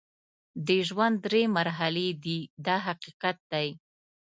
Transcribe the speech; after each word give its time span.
د 0.67 0.69
ژوند 0.87 1.15
درې 1.25 1.43
مرحلې 1.57 2.07
دي 2.23 2.39
دا 2.65 2.75
حقیقت 2.87 3.37
دی. 3.51 3.67